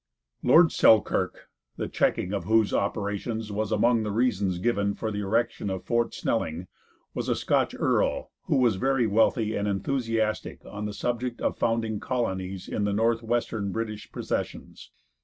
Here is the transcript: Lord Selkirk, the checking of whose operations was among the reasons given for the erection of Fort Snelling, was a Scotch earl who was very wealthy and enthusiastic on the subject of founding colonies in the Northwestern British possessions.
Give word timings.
Lord 0.41 0.71
Selkirk, 0.71 1.47
the 1.77 1.87
checking 1.87 2.33
of 2.33 2.45
whose 2.45 2.73
operations 2.73 3.51
was 3.51 3.71
among 3.71 4.01
the 4.01 4.09
reasons 4.09 4.57
given 4.57 4.95
for 4.95 5.11
the 5.11 5.19
erection 5.19 5.69
of 5.69 5.83
Fort 5.85 6.15
Snelling, 6.15 6.65
was 7.13 7.29
a 7.29 7.35
Scotch 7.35 7.75
earl 7.77 8.31
who 8.45 8.55
was 8.57 8.77
very 8.77 9.05
wealthy 9.05 9.55
and 9.55 9.67
enthusiastic 9.67 10.65
on 10.65 10.85
the 10.85 10.93
subject 10.93 11.39
of 11.39 11.55
founding 11.59 11.99
colonies 11.99 12.67
in 12.67 12.83
the 12.83 12.93
Northwestern 12.93 13.71
British 13.71 14.11
possessions. 14.11 14.89